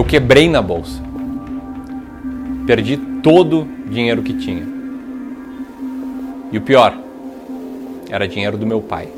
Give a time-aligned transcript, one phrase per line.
[0.00, 0.98] Eu quebrei na bolsa.
[2.66, 4.66] Perdi todo o dinheiro que tinha.
[6.50, 6.96] E o pior,
[8.08, 9.08] era dinheiro do meu pai.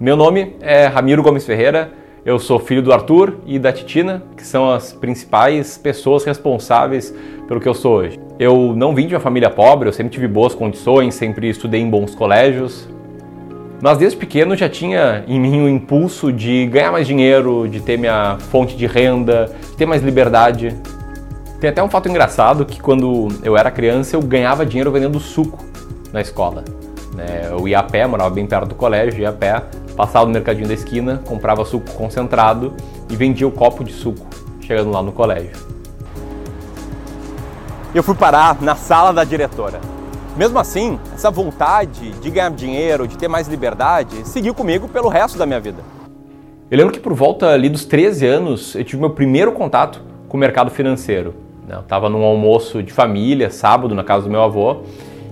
[0.00, 1.92] Meu nome é Ramiro Gomes Ferreira,
[2.26, 7.14] eu sou filho do Arthur e da Titina, que são as principais pessoas responsáveis
[7.46, 8.18] pelo que eu sou hoje.
[8.40, 11.88] Eu não vim de uma família pobre, eu sempre tive boas condições, sempre estudei em
[11.88, 12.88] bons colégios,
[13.80, 17.98] mas desde pequeno já tinha em mim o impulso de ganhar mais dinheiro, de ter
[17.98, 20.76] minha fonte de renda, de ter mais liberdade.
[21.60, 25.64] Tem até um fato engraçado que quando eu era criança eu ganhava dinheiro vendendo suco
[26.12, 26.64] na escola.
[27.14, 27.48] Né?
[27.50, 29.62] Eu ia a pé, morava bem perto do colégio, ia a pé,
[29.96, 32.74] passava no mercadinho da esquina, comprava suco concentrado
[33.08, 34.26] e vendia o copo de suco,
[34.60, 35.52] chegando lá no colégio.
[37.94, 39.80] Eu fui parar na sala da diretora.
[40.36, 45.36] Mesmo assim, essa vontade de ganhar dinheiro, de ter mais liberdade, seguiu comigo pelo resto
[45.36, 45.82] da minha vida.
[46.70, 50.36] Eu lembro que por volta ali dos 13 anos, eu tive meu primeiro contato com
[50.36, 51.34] o mercado financeiro.
[51.66, 51.74] Né?
[51.74, 54.82] Eu estava num almoço de família, sábado, na casa do meu avô,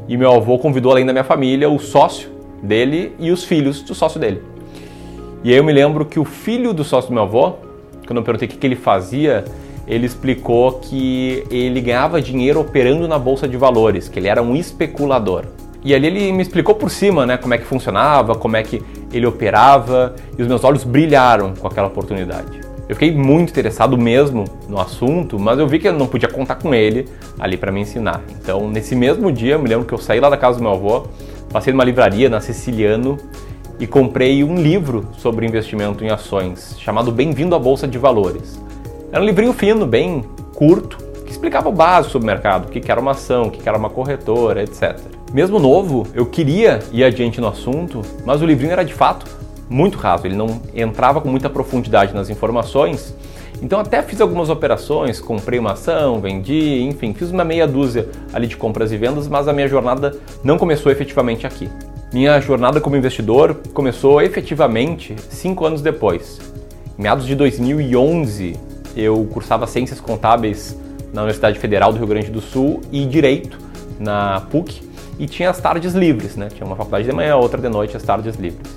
[0.09, 3.95] e meu avô convidou, além da minha família, o sócio dele e os filhos do
[3.95, 4.43] sócio dele.
[5.45, 7.53] E aí eu me lembro que o filho do sócio do meu avô,
[8.05, 9.45] quando eu perguntei o que ele fazia,
[9.89, 14.55] ele explicou que ele ganhava dinheiro operando na bolsa de valores, que ele era um
[14.55, 15.47] especulador.
[15.83, 18.83] E ali ele me explicou por cima, né, como é que funcionava, como é que
[19.13, 22.61] ele operava, e os meus olhos brilharam com aquela oportunidade.
[22.89, 26.57] Eu fiquei muito interessado mesmo no assunto, mas eu vi que eu não podia contar
[26.57, 27.07] com ele
[27.39, 28.23] ali para me ensinar.
[28.41, 30.73] Então, nesse mesmo dia, eu me lembro que eu saí lá da casa do meu
[30.73, 31.07] avô,
[31.51, 33.19] passei numa livraria na Siciliano
[33.79, 38.68] e comprei um livro sobre investimento em ações, chamado Bem-vindo à Bolsa de Valores.
[39.11, 40.23] Era um livrinho fino, bem
[40.55, 43.67] curto, que explicava o básico sobre o mercado, o que era uma ação, o que
[43.67, 44.99] era uma corretora, etc.
[45.33, 49.27] Mesmo novo, eu queria ir adiante no assunto, mas o livrinho era de fato
[49.69, 53.15] muito raso, ele não entrava com muita profundidade nas informações.
[53.63, 58.47] Então até fiz algumas operações, comprei uma ação, vendi, enfim, fiz uma meia dúzia ali
[58.47, 61.69] de compras e vendas, mas a minha jornada não começou efetivamente aqui.
[62.13, 66.41] Minha jornada como investidor começou efetivamente cinco anos depois.
[66.99, 70.77] Em meados de 2011, eu cursava Ciências Contábeis
[71.13, 73.59] na Universidade Federal do Rio Grande do Sul e Direito
[73.99, 74.83] na PUC
[75.19, 76.49] e tinha as tardes livres, né?
[76.49, 78.69] Tinha uma faculdade de manhã, outra de noite, as tardes livres.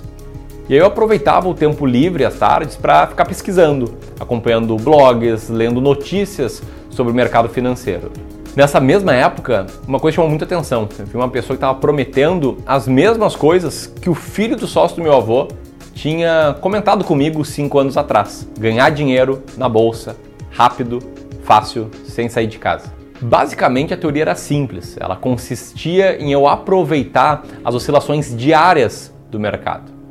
[0.68, 5.80] E aí eu aproveitava o tempo livre, as tardes, para ficar pesquisando, acompanhando blogs, lendo
[5.80, 8.10] notícias sobre o mercado financeiro.
[8.54, 10.88] Nessa mesma época, uma coisa chamou muita atenção.
[10.98, 14.96] Eu vi uma pessoa que estava prometendo as mesmas coisas que o filho do sócio
[14.96, 15.48] do meu avô
[15.92, 20.16] tinha comentado comigo cinco anos atrás: ganhar dinheiro na bolsa,
[20.50, 20.98] rápido,
[21.44, 22.92] fácil, sem sair de casa.
[23.20, 24.96] Basicamente, a teoria era simples.
[24.98, 30.01] Ela consistia em eu aproveitar as oscilações diárias do mercado.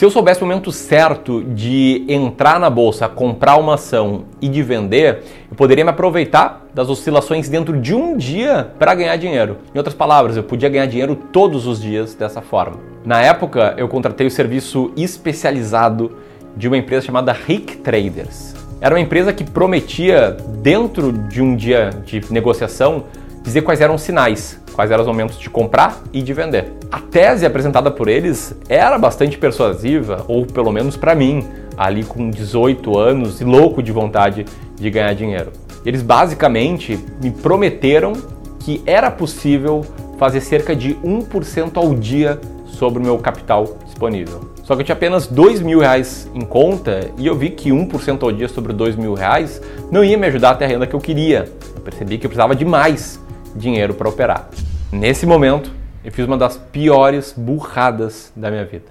[0.00, 4.62] Se eu soubesse o momento certo de entrar na bolsa, comprar uma ação e de
[4.62, 9.58] vender, eu poderia me aproveitar das oscilações dentro de um dia para ganhar dinheiro.
[9.74, 12.78] Em outras palavras, eu podia ganhar dinheiro todos os dias dessa forma.
[13.04, 16.12] Na época, eu contratei o serviço especializado
[16.56, 18.54] de uma empresa chamada Rick Traders.
[18.80, 23.04] Era uma empresa que prometia, dentro de um dia de negociação,
[23.42, 26.72] dizer quais eram os sinais quais eram os momentos de comprar e de vender.
[26.90, 31.46] A tese apresentada por eles era bastante persuasiva, ou pelo menos para mim,
[31.76, 34.46] ali com 18 anos e louco de vontade
[34.76, 35.52] de ganhar dinheiro.
[35.84, 38.14] Eles basicamente me prometeram
[38.60, 39.84] que era possível
[40.18, 44.50] fazer cerca de 1% ao dia sobre o meu capital disponível.
[44.64, 48.22] Só que eu tinha apenas 2 mil reais em conta e eu vi que 1%
[48.22, 49.60] ao dia sobre 2 mil reais
[49.92, 51.52] não ia me ajudar a ter a renda que eu queria.
[51.76, 53.20] Eu percebi que eu precisava de mais
[53.54, 54.48] dinheiro para operar.
[54.92, 55.70] Nesse momento,
[56.04, 58.86] eu fiz uma das piores burradas da minha vida.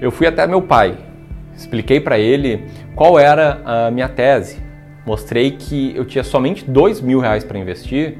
[0.00, 0.98] Eu fui até meu pai,
[1.56, 2.64] expliquei para ele
[2.96, 4.60] qual era a minha tese,
[5.06, 8.18] mostrei que eu tinha somente dois mil reais para investir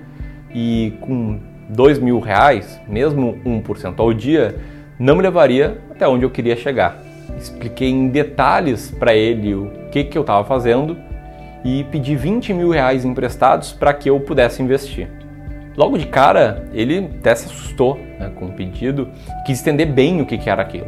[0.54, 4.54] e com dois mil reais, mesmo 1% ao dia,
[5.00, 6.96] não me levaria até onde eu queria chegar.
[7.36, 10.96] Expliquei em detalhes para ele o que, que eu estava fazendo
[11.66, 15.08] e pedi 20 mil reais emprestados para que eu pudesse investir.
[15.76, 19.08] Logo de cara, ele até se assustou né, com o pedido,
[19.44, 20.86] quis entender bem o que, que era aquilo.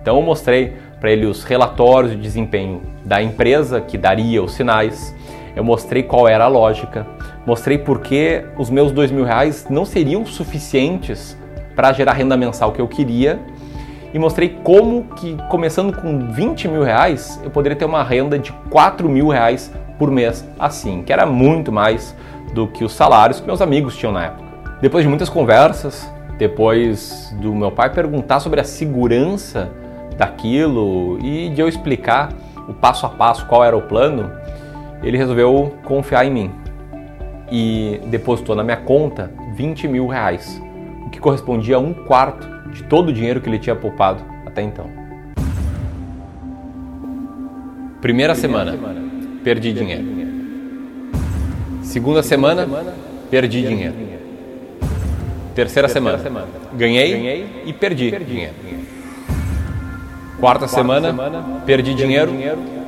[0.00, 5.12] Então eu mostrei para ele os relatórios de desempenho da empresa que daria os sinais,
[5.56, 7.04] eu mostrei qual era a lógica,
[7.44, 11.36] mostrei por que os meus dois mil reais não seriam suficientes
[11.74, 13.40] para gerar renda mensal que eu queria
[14.14, 18.52] e mostrei como que começando com 20 mil reais eu poderia ter uma renda de
[18.70, 22.16] 4 mil reais por mês assim, que era muito mais
[22.54, 24.48] do que os salários que meus amigos tinham na época.
[24.80, 29.70] Depois de muitas conversas, depois do meu pai perguntar sobre a segurança
[30.16, 32.32] daquilo e de eu explicar
[32.66, 34.32] o passo a passo qual era o plano,
[35.02, 36.50] ele resolveu confiar em mim
[37.52, 40.62] e depositou na minha conta 20 mil reais,
[41.04, 44.62] o que correspondia a um quarto de todo o dinheiro que ele tinha poupado até
[44.62, 44.86] então.
[48.00, 49.09] Primeira, Primeira semana, semana,
[49.42, 50.04] perdi, dinheiro.
[51.82, 52.68] Segunda, semana,
[53.30, 53.94] perdi, dinheiro.
[55.54, 56.18] Terceira, semana,
[56.74, 58.54] ganhei, e perdi, dinheiro.
[60.38, 61.12] Quarta, semana,
[61.66, 62.32] perdi, dinheiro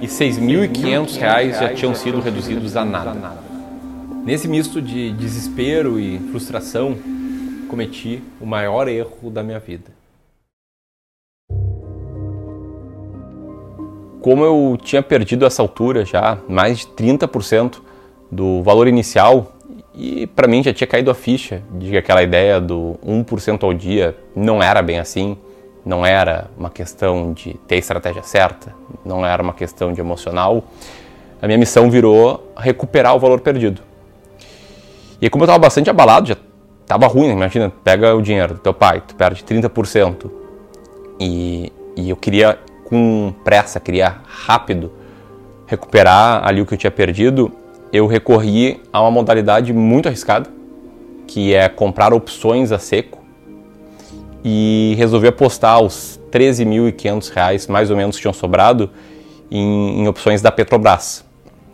[0.00, 3.34] e 6.500 reais já tinham sido reduzidos a nada.
[4.24, 6.96] Nesse misto de desespero e frustração,
[7.68, 10.01] cometi o maior erro da minha vida.
[14.22, 17.78] Como eu tinha perdido essa altura já, mais de 30%
[18.30, 19.52] do valor inicial,
[19.92, 23.74] e para mim já tinha caído a ficha de que aquela ideia do 1% ao
[23.74, 25.36] dia não era bem assim,
[25.84, 28.72] não era uma questão de ter a estratégia certa,
[29.04, 30.62] não era uma questão de emocional.
[31.42, 33.82] A minha missão virou recuperar o valor perdido.
[35.20, 36.36] E como eu estava bastante abalado, já
[36.80, 37.32] estava ruim, né?
[37.32, 40.30] imagina, pega o dinheiro do teu pai, tu perde 30%.
[41.18, 42.56] E, e eu queria
[42.92, 44.92] com pressa, queria rápido
[45.66, 47.50] recuperar ali o que eu tinha perdido,
[47.90, 50.50] eu recorri a uma modalidade muito arriscada,
[51.26, 53.18] que é comprar opções a seco
[54.44, 58.90] e resolvi apostar os 13.500 reais, mais ou menos, que tinham sobrado
[59.50, 61.24] em, em, opções da Petrobras.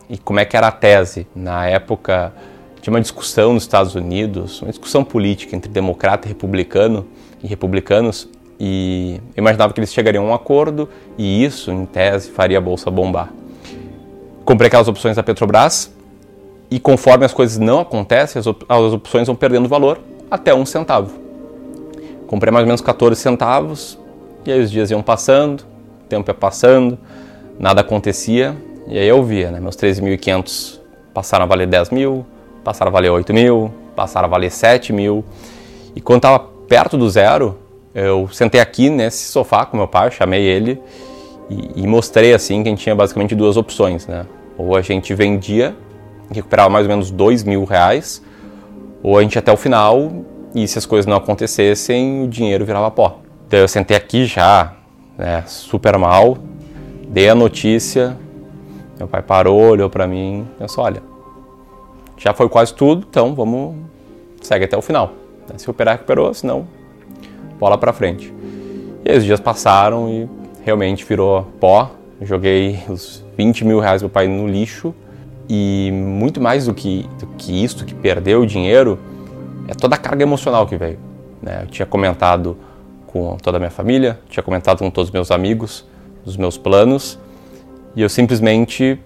[0.09, 1.26] E como é que era a tese?
[1.35, 2.32] Na época,
[2.81, 7.09] tinha uma discussão nos Estados Unidos, uma discussão política entre democrata e republicano
[7.43, 12.58] e republicanos, e imaginava que eles chegariam a um acordo e isso, em tese, faria
[12.58, 13.32] a bolsa bombar.
[14.44, 15.93] Comprei aquelas opções da Petrobras
[16.70, 20.00] e conforme as coisas não acontecem, as, op as opções vão perdendo valor
[20.31, 21.12] até um centavo.
[22.26, 23.99] Comprei mais ou menos 14 centavos
[24.44, 26.99] e aí os dias iam passando, o tempo ia passando,
[27.58, 28.56] nada acontecia
[28.87, 30.81] e aí eu via, né, meus 13.500
[31.14, 32.26] passaram a valer 10 mil,
[32.64, 35.25] passaram a valer 8 mil, passaram a valer 7 mil
[35.94, 37.58] e quando estava perto do zero,
[37.94, 40.81] eu sentei aqui nesse sofá com meu pai, chamei ele
[41.49, 44.26] e, e, mostrei assim que a gente tinha basicamente duas opções, né?
[44.56, 45.75] Ou a gente vendia
[46.31, 48.23] recuperava mais ou menos dois mil reais,
[49.02, 50.12] ou a gente até o final
[50.55, 53.20] e se as coisas não acontecessem, o dinheiro virava pó.
[53.46, 54.75] Então eu sentei aqui já,
[55.17, 56.37] né, super mal,
[57.08, 58.17] dei a notícia,
[58.99, 61.02] meu pai parou, olhou para mim e pensou, olha,
[62.17, 63.76] já foi quase tudo, então vamos,
[64.41, 65.12] segue até o final.
[65.56, 66.67] Se recuperar, recuperou, senão
[67.58, 68.32] bola para frente.
[69.05, 70.28] E aí os dias passaram e
[70.64, 71.90] realmente virou pó.
[72.20, 74.94] Joguei os 20 mil reais do pai no lixo
[75.49, 78.99] e muito mais do que, do que isso, que perdeu o dinheiro,
[79.66, 80.99] é toda a carga emocional que veio.
[81.40, 81.62] Né?
[81.62, 82.56] Eu tinha comentado
[83.06, 85.87] com toda a minha família, tinha comentado com todos os meus amigos,
[86.25, 87.19] os meus planos,
[87.96, 89.00] e eu simplesmente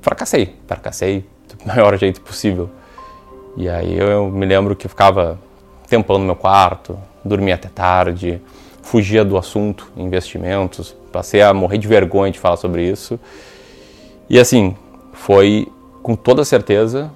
[0.00, 2.68] fracassei, fracassei do maior jeito possível.
[3.56, 5.38] E aí eu me lembro que eu ficava
[5.88, 8.40] tempão no meu quarto, dormia até tarde,
[8.82, 13.18] fugia do assunto investimentos, passei a morrer de vergonha de falar sobre isso.
[14.30, 14.74] E assim,
[15.12, 15.68] foi
[16.02, 17.10] com toda certeza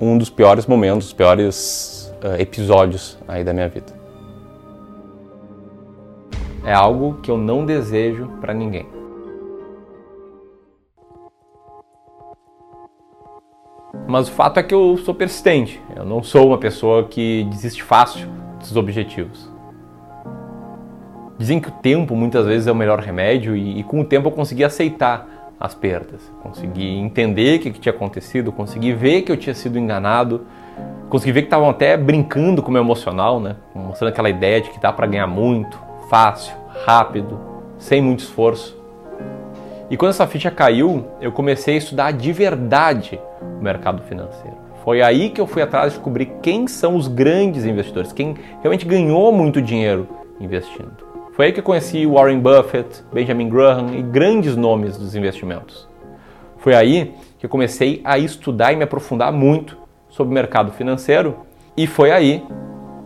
[0.00, 3.92] um dos piores momentos, os piores uh, episódios aí da minha vida.
[6.64, 8.86] É algo que eu não desejo para ninguém.
[14.06, 15.80] Mas o fato é que eu sou persistente.
[15.96, 18.28] Eu não sou uma pessoa que desiste fácil
[18.68, 19.50] dos objetivos.
[21.38, 24.28] Dizem que o tempo muitas vezes é o melhor remédio e, e com o tempo
[24.28, 29.32] eu consegui aceitar as perdas, consegui entender o que, que tinha acontecido, consegui ver que
[29.32, 30.42] eu tinha sido enganado,
[31.08, 33.56] consegui ver que estavam até brincando com o meu emocional, né?
[33.74, 35.78] mostrando aquela ideia de que dá para ganhar muito,
[36.08, 36.54] fácil,
[36.84, 37.38] rápido,
[37.78, 38.76] sem muito esforço.
[39.90, 44.63] E quando essa ficha caiu, eu comecei a estudar de verdade o mercado financeiro.
[44.84, 48.84] Foi aí que eu fui atrás de descobrir quem são os grandes investidores, quem realmente
[48.84, 50.06] ganhou muito dinheiro
[50.38, 50.92] investindo.
[51.32, 55.88] Foi aí que eu conheci Warren Buffett, Benjamin Graham e grandes nomes dos investimentos.
[56.58, 59.78] Foi aí que eu comecei a estudar e me aprofundar muito
[60.10, 61.38] sobre o mercado financeiro
[61.74, 62.44] e foi aí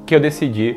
[0.04, 0.76] que eu decidi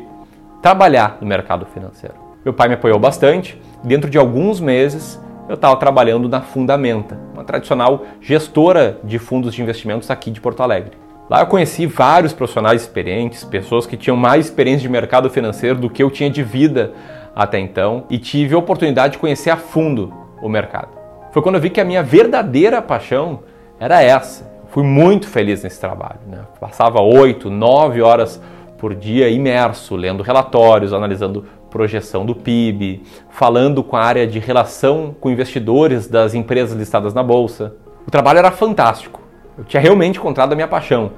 [0.62, 2.14] trabalhar no mercado financeiro.
[2.44, 3.60] Meu pai me apoiou bastante.
[3.82, 9.62] Dentro de alguns meses, eu estava trabalhando na Fundamenta, uma tradicional gestora de fundos de
[9.62, 10.92] investimentos aqui de Porto Alegre.
[11.28, 15.88] Lá eu conheci vários profissionais experientes, pessoas que tinham mais experiência de mercado financeiro do
[15.88, 16.92] que eu tinha de vida
[17.34, 20.88] até então e tive a oportunidade de conhecer a fundo o mercado.
[21.30, 23.40] Foi quando eu vi que a minha verdadeira paixão
[23.80, 24.50] era essa.
[24.68, 26.20] Fui muito feliz nesse trabalho.
[26.26, 26.40] Né?
[26.60, 28.40] Passava oito, nove horas
[28.78, 35.16] por dia imerso, lendo relatórios, analisando projeção do PIB, falando com a área de relação
[35.18, 37.74] com investidores das empresas listadas na bolsa.
[38.06, 39.20] O trabalho era fantástico.
[39.56, 41.12] Eu tinha realmente encontrado a minha paixão.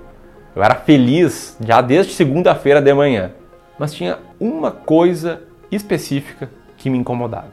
[0.54, 3.32] Eu era feliz já desde segunda-feira de manhã.
[3.76, 7.52] Mas tinha uma coisa específica que me incomodava.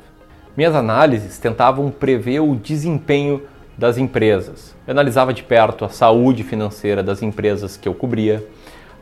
[0.55, 3.41] Minhas análises tentavam prever o desempenho
[3.75, 4.75] das empresas.
[4.85, 8.45] Eu analisava de perto a saúde financeira das empresas que eu cobria,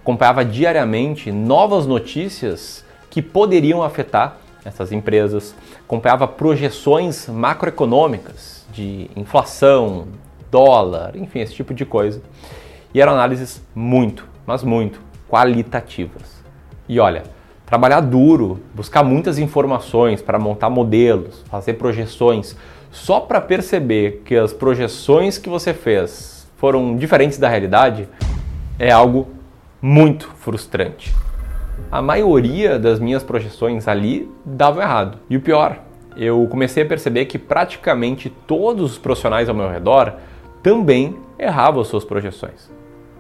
[0.02, 10.08] acompanhava diariamente novas notícias que poderiam afetar essas empresas, acompanhava projeções macroeconômicas de inflação,
[10.52, 12.22] dólar, enfim, esse tipo de coisa.
[12.94, 16.44] E eram análises muito, mas muito qualitativas.
[16.88, 17.24] E olha,
[17.66, 22.56] trabalhar duro, buscar muitas informações para montar modelos, fazer projeções,
[22.92, 28.10] só para perceber que as projeções que você fez foram diferentes da realidade,
[28.78, 29.30] é algo
[29.82, 31.16] muito frustrante.
[31.92, 35.18] A maioria das minhas projeções ali davam errado.
[35.30, 35.80] E o pior,
[36.16, 40.16] eu comecei a perceber que praticamente todos os profissionais ao meu redor
[40.62, 42.70] também erravam as suas projeções.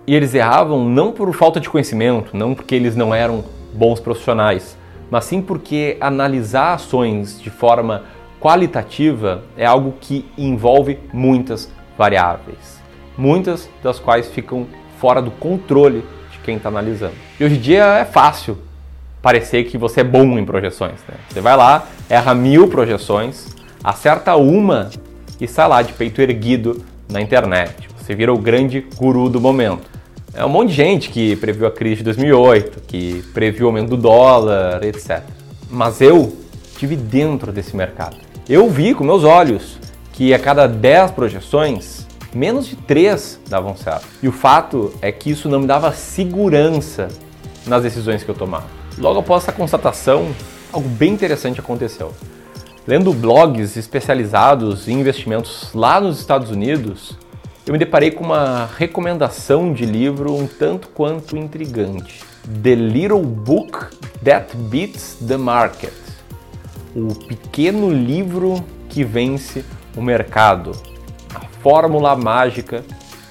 [0.05, 4.77] E eles erravam não por falta de conhecimento, não porque eles não eram bons profissionais,
[5.09, 8.03] mas sim porque analisar ações de forma
[8.39, 12.81] qualitativa é algo que envolve muitas variáveis,
[13.17, 16.03] muitas das quais ficam fora do controle
[16.43, 17.13] quem está analisando.
[17.39, 18.57] E hoje em dia é fácil
[19.21, 20.99] parecer que você é bom em projeções.
[21.07, 21.15] Né?
[21.29, 23.47] Você vai lá, erra mil projeções,
[23.83, 24.89] acerta uma
[25.39, 27.89] e sai lá de peito erguido na internet.
[27.97, 29.89] Você vira o grande guru do momento.
[30.33, 33.89] É um monte de gente que previu a crise de 2008, que previu o aumento
[33.89, 35.23] do dólar, etc.
[35.69, 36.35] Mas eu
[36.71, 38.15] estive dentro desse mercado.
[38.47, 39.77] Eu vi com meus olhos
[40.13, 44.07] que a cada 10 projeções, menos de 3 davam certo.
[44.21, 47.07] E o fato é que isso não me dava segurança
[47.65, 48.67] nas decisões que eu tomava.
[48.97, 50.33] Logo após essa constatação,
[50.71, 52.13] algo bem interessante aconteceu.
[52.87, 57.17] Lendo blogs especializados em investimentos lá nos Estados Unidos,
[57.67, 62.23] eu me deparei com uma recomendação de livro um tanto quanto intrigante.
[62.63, 63.77] The Little Book
[64.23, 65.93] That Beats the Market.
[66.95, 69.63] O pequeno livro que vence
[69.95, 70.71] o mercado.
[71.61, 72.83] Fórmula mágica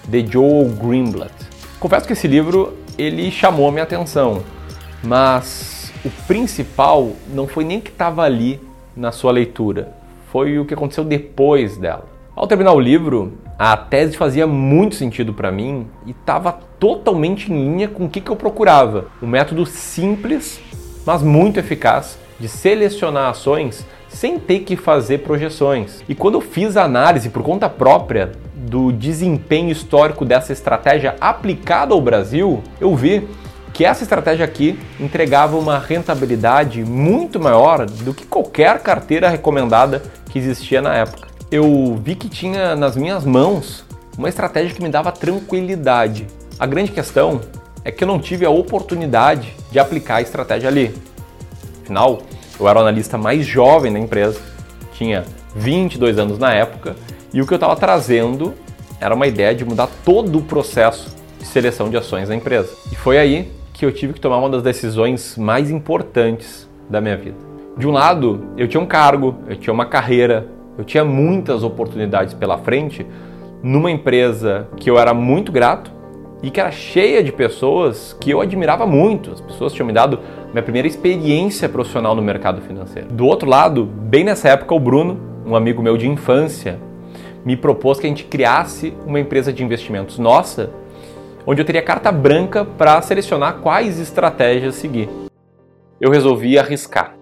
[0.06, 1.32] de Joel Greenblatt.
[1.80, 4.42] Confesso que esse livro ele chamou a minha atenção,
[5.02, 8.60] mas o principal não foi nem que estava ali
[8.94, 9.94] na sua leitura,
[10.30, 12.06] foi o que aconteceu depois dela.
[12.36, 17.56] Ao terminar o livro, a tese fazia muito sentido para mim e estava totalmente em
[17.56, 19.06] linha com o que, que eu procurava.
[19.22, 20.60] Um método simples,
[21.04, 26.02] mas muito eficaz de selecionar ações sem ter que fazer projeções.
[26.08, 31.94] E quando eu fiz a análise por conta própria do desempenho histórico dessa estratégia aplicada
[31.94, 33.28] ao Brasil, eu vi
[33.72, 40.38] que essa estratégia aqui entregava uma rentabilidade muito maior do que qualquer carteira recomendada que
[40.38, 43.84] existia na época eu vi que tinha nas minhas mãos
[44.16, 46.26] uma estratégia que me dava tranquilidade.
[46.58, 47.40] A grande questão
[47.84, 50.94] é que eu não tive a oportunidade de aplicar a estratégia ali.
[51.82, 52.18] Afinal,
[52.58, 54.40] eu era o analista mais jovem da empresa,
[54.92, 55.24] tinha
[55.54, 56.96] 22 anos na época,
[57.32, 58.54] e o que eu estava trazendo
[59.00, 62.74] era uma ideia de mudar todo o processo de seleção de ações da empresa.
[62.90, 67.16] E foi aí que eu tive que tomar uma das decisões mais importantes da minha
[67.16, 67.36] vida.
[67.76, 72.34] De um lado, eu tinha um cargo, eu tinha uma carreira, eu tinha muitas oportunidades
[72.34, 73.06] pela frente
[73.62, 75.92] numa empresa que eu era muito grato
[76.42, 79.32] e que era cheia de pessoas que eu admirava muito.
[79.32, 80.18] As pessoas tinham me dado
[80.52, 83.08] minha primeira experiência profissional no mercado financeiro.
[83.08, 86.78] Do outro lado, bem nessa época, o Bruno, um amigo meu de infância,
[87.44, 90.70] me propôs que a gente criasse uma empresa de investimentos nossa,
[91.46, 95.08] onde eu teria carta branca para selecionar quais estratégias seguir.
[96.00, 97.14] Eu resolvi arriscar.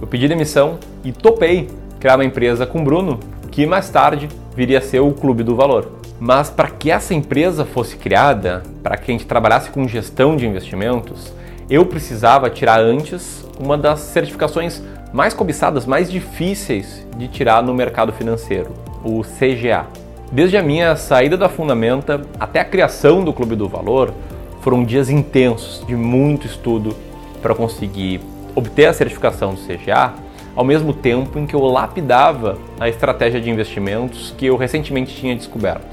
[0.00, 1.68] Eu pedi demissão e topei
[2.00, 5.56] criar uma empresa com o Bruno, que mais tarde viria a ser o Clube do
[5.56, 5.92] Valor.
[6.18, 10.46] Mas para que essa empresa fosse criada, para que a gente trabalhasse com gestão de
[10.46, 11.32] investimentos,
[11.68, 18.12] eu precisava tirar antes uma das certificações mais cobiçadas, mais difíceis de tirar no mercado
[18.12, 18.72] financeiro,
[19.04, 19.86] o CGA.
[20.32, 24.12] Desde a minha saída da Fundamenta até a criação do Clube do Valor,
[24.60, 26.96] foram dias intensos de muito estudo
[27.40, 28.20] para conseguir
[28.54, 30.14] obter a certificação do CGA
[30.56, 35.34] ao mesmo tempo em que eu lapidava a estratégia de investimentos que eu recentemente tinha
[35.34, 35.86] descoberto.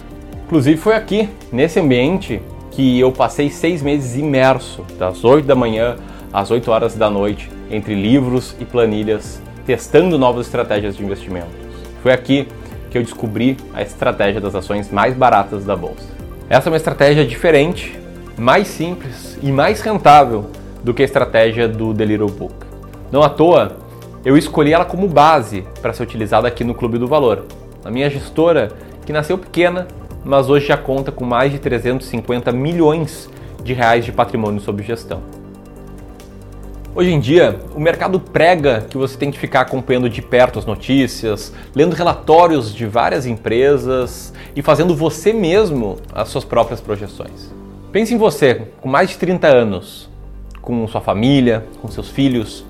[0.45, 5.97] Inclusive foi aqui, nesse ambiente, que eu passei seis meses imerso, das 8 da manhã
[6.33, 11.53] às 8 horas da noite, entre livros e planilhas, testando novas estratégias de investimentos.
[12.01, 12.47] Foi aqui
[12.89, 16.07] que eu descobri a estratégia das ações mais baratas da bolsa.
[16.49, 17.97] Essa é uma estratégia diferente,
[18.37, 20.49] mais simples e mais rentável
[20.83, 22.55] do que a estratégia do The Little Book.
[23.11, 23.77] Não à toa,
[24.23, 27.45] eu escolhi ela como base para ser utilizada aqui no Clube do Valor.
[27.83, 28.71] A minha gestora,
[29.05, 29.87] que nasceu pequena,
[30.23, 33.29] mas hoje já conta com mais de 350 milhões
[33.63, 35.21] de reais de patrimônio sob gestão.
[36.93, 40.65] Hoje em dia, o mercado prega que você tem que ficar acompanhando de perto as
[40.65, 47.49] notícias, lendo relatórios de várias empresas e fazendo você mesmo as suas próprias projeções.
[47.93, 50.09] Pense em você, com mais de 30 anos,
[50.61, 52.65] com sua família, com seus filhos,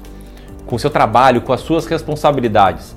[0.67, 2.95] com seu trabalho, com as suas responsabilidades.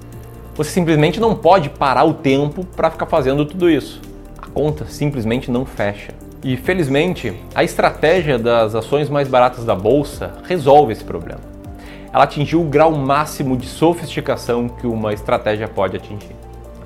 [0.55, 4.01] Você simplesmente não pode parar o tempo para ficar fazendo tudo isso.
[4.55, 6.13] Conta simplesmente não fecha.
[6.45, 11.41] E felizmente, a estratégia das ações mais baratas da bolsa resolve esse problema.
[12.13, 16.37] Ela atingiu o grau máximo de sofisticação que uma estratégia pode atingir: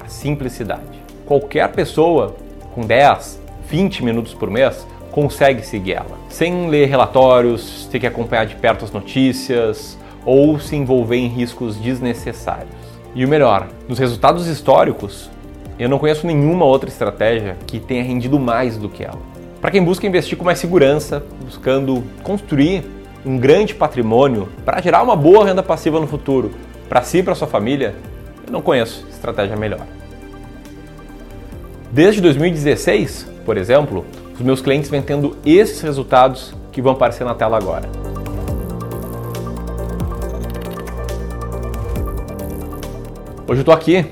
[0.03, 1.03] a simplicidade.
[1.27, 2.35] Qualquer pessoa
[2.75, 8.47] com 10, 20 minutos por mês consegue seguir ela, sem ler relatórios, ter que acompanhar
[8.47, 12.73] de perto as notícias ou se envolver em riscos desnecessários.
[13.15, 15.29] E o melhor, nos resultados históricos,
[15.79, 19.19] eu não conheço nenhuma outra estratégia que tenha rendido mais do que ela.
[19.61, 22.85] Para quem busca investir com mais segurança, buscando construir
[23.25, 26.51] um grande patrimônio para gerar uma boa renda passiva no futuro,
[26.89, 27.95] para si e para sua família,
[28.47, 29.87] eu não conheço estratégia melhor.
[31.93, 34.05] Desde 2016, por exemplo,
[34.35, 37.89] os meus clientes vêm tendo esses resultados que vão aparecer na tela agora.
[43.47, 44.05] Hoje eu estou aqui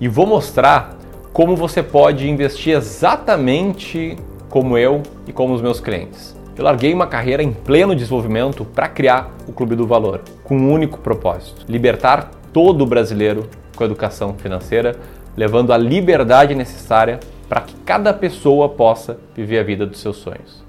[0.00, 0.93] e vou mostrar
[1.34, 4.16] como você pode investir exatamente
[4.48, 6.32] como eu e como os meus clientes.
[6.56, 10.72] Eu larguei uma carreira em pleno desenvolvimento para criar o Clube do Valor, com um
[10.72, 14.94] único propósito: libertar todo brasileiro com a educação financeira,
[15.36, 20.62] levando a liberdade necessária para que cada pessoa possa viver a vida dos seus sonhos.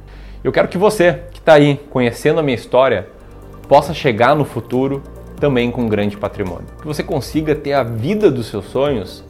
[0.43, 3.08] Eu quero que você, que está aí conhecendo a minha história,
[3.67, 5.04] possa chegar no futuro
[5.39, 6.65] também com um grande patrimônio.
[6.82, 9.23] Que você consiga ter a vida dos seus sonhos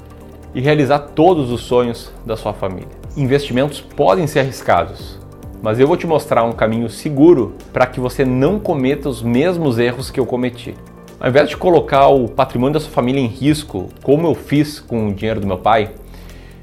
[0.55, 2.87] e realizar todos os sonhos da sua família.
[3.17, 5.19] Investimentos podem ser arriscados,
[5.61, 9.77] mas eu vou te mostrar um caminho seguro para que você não cometa os mesmos
[9.77, 10.73] erros que eu cometi.
[11.19, 15.07] Ao invés de colocar o patrimônio da sua família em risco, como eu fiz com
[15.07, 15.91] o dinheiro do meu pai,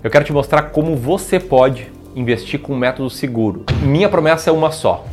[0.02, 3.64] eu quero te mostrar como você pode investir com um método seguro.
[3.82, 5.04] Minha promessa é uma só: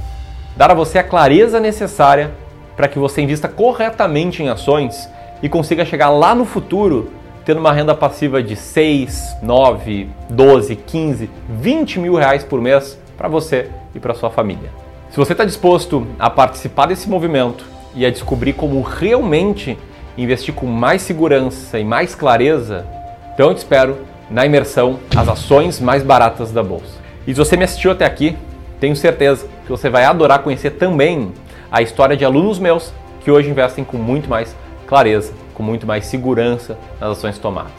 [0.55, 2.31] dar a você a clareza necessária
[2.75, 5.09] para que você invista corretamente em ações
[5.41, 7.09] e consiga chegar lá no futuro
[7.49, 13.27] tendo uma renda passiva de 6, 9, 12, 15, 20 mil reais por mês para
[13.27, 14.69] você e para sua família.
[15.09, 19.79] Se você está disposto a participar desse movimento e a descobrir como realmente
[20.15, 22.85] investir com mais segurança e mais clareza,
[23.33, 23.97] então eu te espero
[24.29, 26.99] na imersão As Ações Mais Baratas da Bolsa.
[27.25, 28.37] E se você me assistiu até aqui,
[28.79, 31.31] tenho certeza que você vai adorar conhecer também
[31.71, 36.05] a história de alunos meus que hoje investem com muito mais clareza com muito mais
[36.05, 37.73] segurança nas ações tomadas.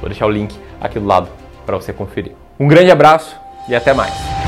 [0.00, 1.28] Vou deixar o link aqui do lado
[1.64, 2.32] para você conferir.
[2.58, 3.36] Um grande abraço
[3.68, 4.39] e até mais!